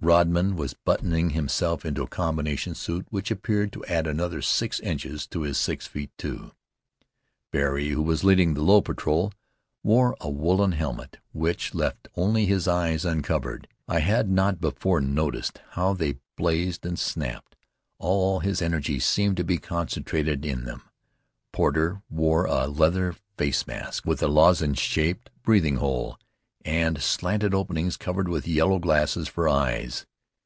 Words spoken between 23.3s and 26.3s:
face mask, with a lozenge shaped breathing hole,